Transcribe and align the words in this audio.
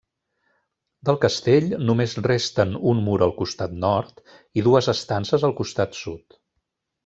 Del 1.09 1.19
castell, 1.25 1.67
només 1.89 2.15
resten 2.29 2.73
un 2.93 3.03
mur 3.09 3.19
al 3.27 3.35
costat 3.43 3.77
nord 3.85 4.27
i 4.61 4.67
dues 4.71 4.93
estances 4.99 5.49
al 5.51 5.59
costat 5.63 6.03
sud. 6.05 6.43